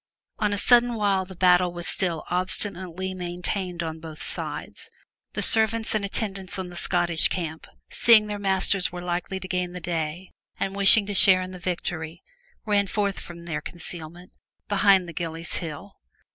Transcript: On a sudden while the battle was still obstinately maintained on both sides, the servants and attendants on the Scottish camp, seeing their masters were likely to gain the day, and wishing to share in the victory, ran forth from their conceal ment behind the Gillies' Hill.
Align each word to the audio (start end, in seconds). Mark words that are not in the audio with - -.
On 0.39 0.51
a 0.51 0.57
sudden 0.57 0.95
while 0.95 1.25
the 1.25 1.35
battle 1.35 1.71
was 1.71 1.87
still 1.87 2.23
obstinately 2.31 3.13
maintained 3.13 3.83
on 3.83 3.99
both 3.99 4.23
sides, 4.23 4.89
the 5.33 5.43
servants 5.43 5.93
and 5.93 6.03
attendants 6.03 6.57
on 6.57 6.69
the 6.69 6.75
Scottish 6.75 7.27
camp, 7.27 7.67
seeing 7.91 8.25
their 8.25 8.39
masters 8.39 8.91
were 8.91 9.03
likely 9.03 9.39
to 9.39 9.47
gain 9.47 9.73
the 9.73 9.79
day, 9.79 10.31
and 10.59 10.75
wishing 10.75 11.05
to 11.05 11.13
share 11.13 11.43
in 11.43 11.51
the 11.51 11.59
victory, 11.59 12.23
ran 12.65 12.87
forth 12.87 13.19
from 13.19 13.45
their 13.45 13.61
conceal 13.61 14.09
ment 14.09 14.31
behind 14.67 15.07
the 15.07 15.13
Gillies' 15.13 15.57
Hill. 15.57 15.93